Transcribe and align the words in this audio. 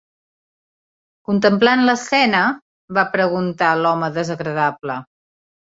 "Contemplant 1.31 1.85
l'escena?" 1.89 2.41
-va 2.99 3.07
preguntar 3.19 3.71
l'home 3.85 4.15
desagradable. 4.21 5.03